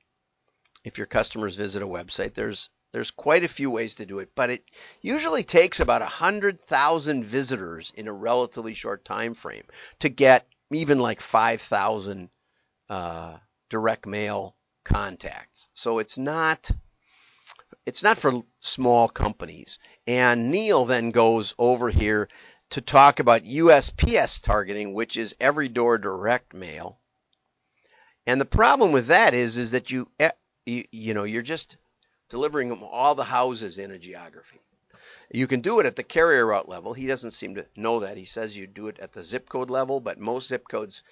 If 0.84 1.00
your 1.00 1.08
customers 1.08 1.56
visit 1.56 1.82
a 1.82 1.88
website, 1.88 2.36
there's 2.36 2.70
there's 2.92 3.10
quite 3.10 3.44
a 3.44 3.48
few 3.48 3.72
ways 3.72 3.96
to 3.96 4.06
do 4.06 4.20
it, 4.20 4.30
but 4.36 4.52
it 4.52 4.64
usually 5.02 5.44
takes 5.44 5.80
about 5.80 6.02
100,000 6.02 7.26
visitors 7.26 7.92
in 7.96 8.08
a 8.08 8.14
relatively 8.14 8.76
short 8.76 9.04
time 9.04 9.34
frame 9.34 9.64
to 10.02 10.10
get 10.10 10.46
even 10.70 11.00
like 11.00 11.20
5,000 11.20 12.30
uh, 12.90 13.38
direct 13.70 14.06
mail 14.06 14.56
contacts. 14.84 15.68
So 15.74 15.98
it's 15.98 16.20
not 16.20 16.70
it's 17.88 18.04
not 18.04 18.20
for 18.20 18.44
small 18.60 19.10
companies. 19.10 19.80
And 20.06 20.52
Neil 20.52 20.86
then 20.86 21.10
goes 21.10 21.56
over 21.58 21.90
here 21.90 22.30
to 22.70 22.82
talk 22.82 23.20
about 23.20 23.46
USPS 23.46 24.44
targeting, 24.44 24.94
which 24.94 25.18
is 25.18 25.34
every 25.40 25.70
door 25.70 25.98
direct 25.98 26.54
mail. 26.54 27.01
And 28.28 28.40
the 28.40 28.46
problem 28.46 28.92
with 28.92 29.08
that 29.08 29.34
is, 29.34 29.58
is 29.58 29.72
that 29.72 29.92
you, 29.92 30.08
eh, 30.20 30.32
you, 30.66 30.86
you 30.92 31.14
know, 31.14 31.24
you're 31.24 31.42
just 31.42 31.78
delivering 32.30 32.70
them 32.70 32.84
all 32.84 33.16
the 33.16 33.24
houses 33.24 33.78
in 33.78 33.92
a 33.92 34.00
geography. 34.00 34.62
You 35.34 35.48
can 35.48 35.62
do 35.62 35.80
it 35.80 35.86
at 35.86 35.96
the 35.96 36.04
carrier 36.04 36.46
route 36.46 36.70
level. 36.70 36.94
He 36.94 37.08
doesn't 37.08 37.32
seem 37.32 37.56
to 37.56 37.66
know 37.76 38.02
that. 38.02 38.18
He 38.18 38.26
says 38.26 38.56
you 38.56 38.68
do 38.68 38.88
it 38.88 39.00
at 39.00 39.14
the 39.14 39.24
zip 39.24 39.50
code 39.50 39.70
level, 39.70 40.00
but 40.00 40.20
most 40.20 40.48
zip 40.48 40.68
codes 40.70 41.04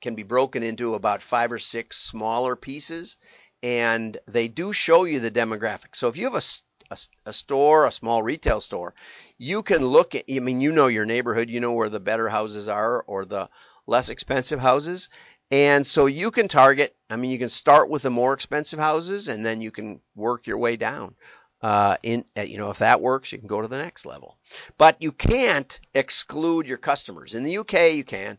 can 0.00 0.14
be 0.14 0.22
broken 0.22 0.62
into 0.62 0.94
about 0.94 1.22
five 1.22 1.52
or 1.52 1.58
six 1.58 1.96
smaller 1.96 2.56
pieces, 2.56 3.16
and 3.62 4.16
they 4.26 4.48
do 4.48 4.72
show 4.72 5.04
you 5.04 5.20
the 5.20 5.30
demographics. 5.30 5.96
So 5.96 6.08
if 6.08 6.16
you 6.16 6.24
have 6.30 6.34
a, 6.34 6.94
a, 6.94 6.98
a, 7.26 7.32
store, 7.32 7.86
a 7.86 7.92
small 7.92 8.22
retail 8.22 8.60
store, 8.60 8.94
you 9.36 9.62
can 9.62 9.84
look 9.84 10.14
at, 10.14 10.24
I 10.30 10.38
mean, 10.40 10.60
you 10.60 10.72
know 10.72 10.86
your 10.86 11.06
neighborhood, 11.06 11.50
you 11.50 11.60
know 11.60 11.72
where 11.72 11.88
the 11.88 12.00
better 12.00 12.28
houses 12.28 12.68
are 12.68 13.02
or 13.02 13.24
the 13.24 13.48
less 13.86 14.08
expensive 14.08 14.60
houses, 14.60 15.08
and 15.50 15.86
so 15.86 16.06
you 16.06 16.30
can 16.30 16.48
target, 16.48 16.94
I 17.08 17.16
mean, 17.16 17.30
you 17.30 17.38
can 17.38 17.48
start 17.48 17.88
with 17.88 18.02
the 18.02 18.10
more 18.10 18.34
expensive 18.34 18.78
houses 18.78 19.28
and 19.28 19.44
then 19.44 19.60
you 19.60 19.70
can 19.70 20.00
work 20.14 20.46
your 20.46 20.58
way 20.58 20.76
down. 20.76 21.14
Uh, 21.60 21.96
in, 22.02 22.24
uh, 22.36 22.42
you 22.42 22.58
know, 22.58 22.70
if 22.70 22.78
that 22.78 23.00
works, 23.00 23.32
you 23.32 23.38
can 23.38 23.48
go 23.48 23.60
to 23.60 23.68
the 23.68 23.78
next 23.78 24.06
level. 24.06 24.38
But 24.76 25.02
you 25.02 25.10
can't 25.10 25.80
exclude 25.94 26.68
your 26.68 26.78
customers. 26.78 27.34
In 27.34 27.42
the 27.42 27.58
UK, 27.58 27.94
you 27.94 28.04
can. 28.04 28.38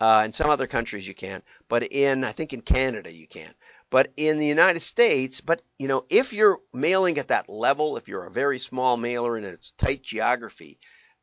Uh, 0.00 0.22
in 0.26 0.32
some 0.32 0.50
other 0.50 0.66
countries, 0.66 1.08
you 1.08 1.14
can. 1.14 1.42
But 1.68 1.84
in, 1.92 2.24
I 2.24 2.32
think 2.32 2.52
in 2.52 2.60
Canada, 2.60 3.12
you 3.12 3.26
can. 3.26 3.52
But 3.90 4.12
in 4.16 4.38
the 4.38 4.46
United 4.46 4.80
States, 4.80 5.40
but 5.40 5.62
you 5.78 5.88
know, 5.88 6.04
if 6.10 6.34
you're 6.34 6.60
mailing 6.74 7.18
at 7.18 7.28
that 7.28 7.48
level, 7.48 7.96
if 7.96 8.06
you're 8.06 8.26
a 8.26 8.30
very 8.30 8.58
small 8.58 8.98
mailer 8.98 9.38
in 9.38 9.44
its 9.44 9.70
tight 9.72 10.02
geography, 10.02 10.78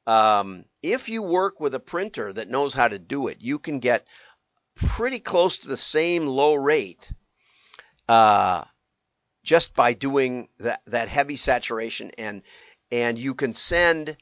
um, 0.08 0.65
if 0.82 1.10
you 1.10 1.22
work 1.22 1.60
with 1.60 1.75
a 1.75 1.80
printer 1.80 2.34
that 2.34 2.50
knows 2.50 2.74
how 2.74 2.88
to 2.88 2.98
do 2.98 3.27
it, 3.27 3.38
you 3.39 3.60
can 3.60 3.80
get 3.80 4.08
pretty 4.75 5.20
close 5.20 5.60
to 5.60 5.67
the 5.67 5.77
same 5.77 6.27
low 6.27 6.55
rate 6.55 7.12
uh, 8.08 8.63
just 9.44 9.75
by 9.75 9.94
doing 9.94 10.50
that, 10.60 10.82
that 10.88 11.10
heavy 11.10 11.36
saturation. 11.36 12.12
And 12.17 12.41
and 12.91 13.17
you 13.17 13.34
can 13.34 13.53
send 13.53 14.15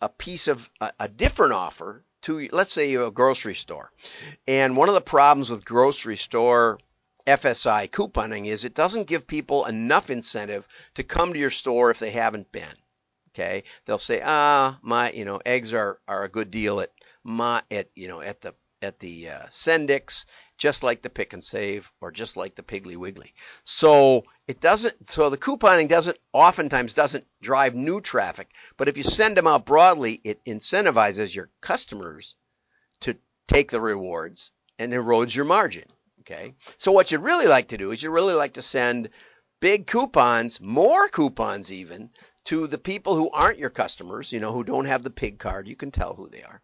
a 0.00 0.08
piece 0.08 0.46
of 0.48 0.70
a, 0.80 0.92
a 1.00 1.08
different 1.08 1.52
offer 1.52 2.04
to 2.22 2.48
let's 2.52 2.72
say 2.72 2.94
a 2.94 3.10
grocery 3.10 3.54
store. 3.54 3.90
And 4.46 4.76
one 4.76 4.88
of 4.88 4.94
the 4.94 5.00
problems 5.00 5.50
with 5.50 5.64
grocery 5.64 6.16
store 6.16 6.78
FSI 7.26 7.90
couponing 7.90 8.46
is 8.46 8.64
it 8.64 8.74
doesn't 8.74 9.06
give 9.06 9.26
people 9.26 9.66
enough 9.66 10.10
incentive 10.10 10.66
to 10.94 11.02
come 11.02 11.32
to 11.32 11.38
your 11.38 11.50
store 11.50 11.90
if 11.90 11.98
they 11.98 12.10
haven't 12.10 12.50
been. 12.52 12.74
Okay? 13.32 13.64
They'll 13.84 13.98
say 13.98 14.20
ah 14.24 14.78
my 14.82 15.12
you 15.12 15.24
know 15.24 15.40
eggs 15.46 15.72
are 15.72 15.98
are 16.08 16.24
a 16.24 16.28
good 16.28 16.50
deal 16.50 16.80
at 16.80 16.90
my 17.22 17.62
at 17.70 17.90
you 17.94 18.08
know 18.08 18.20
at 18.20 18.40
the 18.40 18.54
at 18.82 18.98
the 18.98 19.28
uh, 19.28 19.46
Sendik's 19.50 20.26
just 20.56 20.82
like 20.82 21.00
the 21.00 21.10
Pick 21.10 21.32
and 21.32 21.42
Save 21.42 21.90
or 22.00 22.10
just 22.10 22.36
like 22.36 22.54
the 22.54 22.62
Piggly 22.62 22.96
Wiggly. 22.96 23.32
So 23.64 24.24
it 24.46 24.60
doesn't. 24.60 25.08
So 25.08 25.30
the 25.30 25.38
couponing 25.38 25.88
doesn't 25.88 26.18
oftentimes 26.32 26.94
doesn't 26.94 27.26
drive 27.40 27.74
new 27.74 28.00
traffic, 28.00 28.50
but 28.76 28.88
if 28.88 28.96
you 28.96 29.02
send 29.02 29.36
them 29.36 29.46
out 29.46 29.64
broadly, 29.64 30.20
it 30.22 30.44
incentivizes 30.44 31.34
your 31.34 31.50
customers 31.60 32.36
to 33.00 33.16
take 33.48 33.70
the 33.70 33.80
rewards 33.80 34.52
and 34.78 34.92
erodes 34.92 35.34
your 35.34 35.46
margin. 35.46 35.86
Okay. 36.20 36.54
So 36.76 36.92
what 36.92 37.10
you'd 37.10 37.22
really 37.22 37.46
like 37.46 37.68
to 37.68 37.78
do 37.78 37.90
is 37.90 38.02
you 38.02 38.10
really 38.10 38.34
like 38.34 38.54
to 38.54 38.62
send 38.62 39.08
big 39.60 39.86
coupons, 39.86 40.60
more 40.60 41.08
coupons 41.08 41.72
even, 41.72 42.10
to 42.44 42.66
the 42.66 42.78
people 42.78 43.14
who 43.14 43.30
aren't 43.30 43.58
your 43.58 43.70
customers, 43.70 44.32
you 44.32 44.40
know, 44.40 44.52
who 44.52 44.64
don't 44.64 44.84
have 44.84 45.02
the 45.02 45.10
pig 45.10 45.38
card. 45.38 45.68
You 45.68 45.76
can 45.76 45.90
tell 45.90 46.14
who 46.14 46.28
they 46.28 46.42
are. 46.42 46.60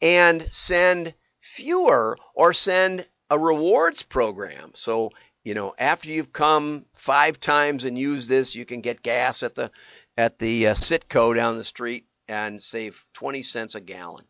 And 0.00 0.48
send 0.50 1.14
fewer 1.52 2.16
or 2.34 2.54
send 2.54 3.06
a 3.28 3.38
rewards 3.38 4.02
program. 4.02 4.70
So, 4.74 5.10
you 5.44 5.54
know, 5.54 5.74
after 5.78 6.08
you've 6.08 6.32
come 6.32 6.86
five 6.94 7.38
times 7.40 7.84
and 7.84 7.98
used 7.98 8.28
this, 8.28 8.54
you 8.54 8.64
can 8.64 8.80
get 8.80 9.02
gas 9.02 9.42
at 9.42 9.54
the 9.54 9.70
at 10.16 10.38
the 10.38 10.68
uh, 10.68 10.74
Citgo 10.74 11.34
down 11.34 11.56
the 11.56 11.64
street 11.64 12.06
and 12.28 12.62
save 12.62 13.04
20 13.14 13.42
cents 13.42 13.74
a 13.74 13.80
gallon, 13.80 14.24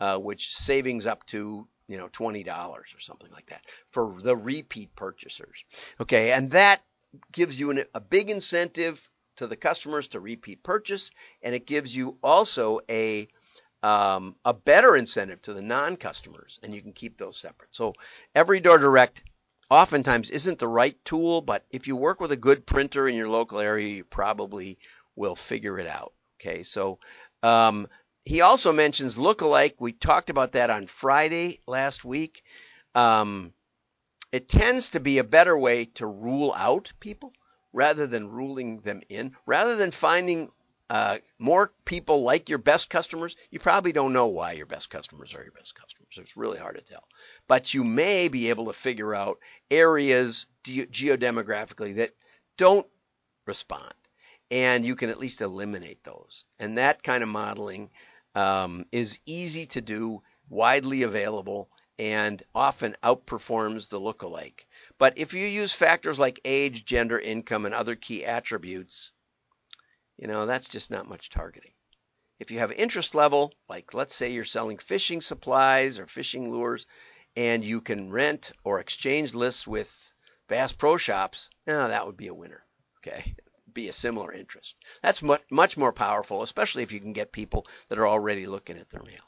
uh, 0.00 0.16
which 0.18 0.54
savings 0.54 1.06
up 1.06 1.26
to 1.26 1.66
you 1.88 1.98
know 1.98 2.08
$20 2.08 2.46
or 2.48 2.84
something 2.98 3.30
like 3.32 3.46
that 3.46 3.64
for 3.90 4.16
the 4.22 4.36
repeat 4.36 4.94
purchasers. 4.96 5.64
Okay, 6.00 6.32
and 6.32 6.52
that 6.52 6.80
gives 7.32 7.60
you 7.60 7.70
an, 7.70 7.84
a 7.94 8.00
big 8.00 8.30
incentive 8.30 9.10
to 9.36 9.46
the 9.46 9.56
customers 9.56 10.08
to 10.08 10.20
repeat 10.20 10.62
purchase, 10.62 11.10
and 11.42 11.54
it 11.54 11.66
gives 11.66 11.94
you 11.94 12.16
also 12.22 12.80
a 12.88 13.28
um, 13.82 14.36
a 14.44 14.54
better 14.54 14.96
incentive 14.96 15.42
to 15.42 15.54
the 15.54 15.62
non-customers, 15.62 16.60
and 16.62 16.74
you 16.74 16.80
can 16.80 16.92
keep 16.92 17.18
those 17.18 17.36
separate. 17.36 17.74
So 17.74 17.94
every 18.34 18.60
door 18.60 18.78
Direct 18.78 19.24
oftentimes 19.70 20.30
isn't 20.30 20.58
the 20.58 20.68
right 20.68 20.96
tool, 21.04 21.40
but 21.40 21.64
if 21.70 21.88
you 21.88 21.96
work 21.96 22.20
with 22.20 22.32
a 22.32 22.36
good 22.36 22.66
printer 22.66 23.08
in 23.08 23.14
your 23.14 23.28
local 23.28 23.58
area, 23.58 23.88
you 23.88 24.04
probably 24.04 24.78
will 25.16 25.34
figure 25.34 25.78
it 25.78 25.86
out. 25.86 26.12
Okay, 26.40 26.62
so 26.62 26.98
um, 27.42 27.88
he 28.24 28.40
also 28.40 28.72
mentions 28.72 29.16
lookalike. 29.16 29.74
We 29.78 29.92
talked 29.92 30.30
about 30.30 30.52
that 30.52 30.70
on 30.70 30.86
Friday 30.86 31.60
last 31.66 32.04
week. 32.04 32.42
Um, 32.94 33.52
it 34.30 34.48
tends 34.48 34.90
to 34.90 35.00
be 35.00 35.18
a 35.18 35.24
better 35.24 35.56
way 35.56 35.86
to 35.96 36.06
rule 36.06 36.52
out 36.56 36.92
people 37.00 37.32
rather 37.72 38.06
than 38.06 38.30
ruling 38.30 38.80
them 38.80 39.00
in, 39.08 39.34
rather 39.46 39.76
than 39.76 39.90
finding 39.90 40.50
uh, 40.90 41.18
more 41.38 41.72
people 41.84 42.22
like 42.22 42.48
your 42.48 42.58
best 42.58 42.90
customers. 42.90 43.36
You 43.50 43.58
probably 43.58 43.92
don't 43.92 44.12
know 44.12 44.26
why 44.26 44.52
your 44.52 44.66
best 44.66 44.90
customers 44.90 45.34
are 45.34 45.42
your 45.42 45.52
best 45.52 45.74
customers. 45.74 46.18
It's 46.18 46.36
really 46.36 46.58
hard 46.58 46.76
to 46.76 46.82
tell. 46.82 47.04
But 47.48 47.72
you 47.72 47.84
may 47.84 48.28
be 48.28 48.50
able 48.50 48.66
to 48.66 48.72
figure 48.72 49.14
out 49.14 49.38
areas 49.70 50.46
ge- 50.64 50.90
geodemographically 50.90 51.96
that 51.96 52.10
don't 52.58 52.86
respond. 53.46 53.94
And 54.50 54.84
you 54.84 54.96
can 54.96 55.08
at 55.08 55.18
least 55.18 55.40
eliminate 55.40 56.04
those. 56.04 56.44
And 56.58 56.76
that 56.76 57.02
kind 57.02 57.22
of 57.22 57.28
modeling 57.30 57.90
um, 58.34 58.84
is 58.92 59.18
easy 59.24 59.66
to 59.66 59.80
do, 59.80 60.22
widely 60.50 61.04
available, 61.04 61.70
and 61.98 62.42
often 62.54 62.96
outperforms 63.02 63.88
the 63.88 64.00
lookalike. 64.00 64.66
But 64.98 65.16
if 65.16 65.32
you 65.32 65.46
use 65.46 65.72
factors 65.72 66.18
like 66.18 66.40
age, 66.44 66.84
gender, 66.84 67.18
income, 67.18 67.64
and 67.64 67.74
other 67.74 67.96
key 67.96 68.24
attributes, 68.24 69.12
you 70.22 70.28
know, 70.28 70.46
that's 70.46 70.68
just 70.68 70.92
not 70.92 71.08
much 71.08 71.30
targeting. 71.30 71.72
If 72.38 72.52
you 72.52 72.60
have 72.60 72.70
interest 72.70 73.12
level, 73.12 73.52
like 73.68 73.92
let's 73.92 74.14
say 74.14 74.30
you're 74.30 74.44
selling 74.44 74.78
fishing 74.78 75.20
supplies 75.20 75.98
or 75.98 76.06
fishing 76.06 76.52
lures, 76.52 76.86
and 77.34 77.64
you 77.64 77.80
can 77.80 78.08
rent 78.08 78.52
or 78.62 78.78
exchange 78.78 79.34
lists 79.34 79.66
with 79.66 80.12
Bass 80.46 80.72
Pro 80.72 80.96
Shops, 80.96 81.50
now 81.66 81.88
that 81.88 82.06
would 82.06 82.16
be 82.16 82.28
a 82.28 82.34
winner. 82.34 82.64
Okay, 82.98 83.34
be 83.72 83.88
a 83.88 83.92
similar 83.92 84.32
interest. 84.32 84.76
That's 85.02 85.22
much 85.22 85.42
much 85.50 85.76
more 85.76 85.92
powerful, 85.92 86.44
especially 86.44 86.84
if 86.84 86.92
you 86.92 87.00
can 87.00 87.12
get 87.12 87.32
people 87.32 87.66
that 87.88 87.98
are 87.98 88.06
already 88.06 88.46
looking 88.46 88.78
at 88.78 88.90
their 88.90 89.02
mail. 89.02 89.24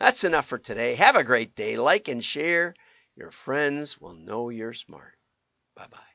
That's 0.00 0.24
enough 0.24 0.46
for 0.46 0.58
today. 0.58 0.96
Have 0.96 1.14
a 1.14 1.22
great 1.22 1.54
day. 1.54 1.76
Like 1.76 2.08
and 2.08 2.24
share. 2.24 2.74
Your 3.14 3.30
friends 3.30 4.00
will 4.00 4.14
know 4.14 4.48
you're 4.48 4.72
smart. 4.72 5.14
Bye 5.76 5.86
bye. 5.88 6.11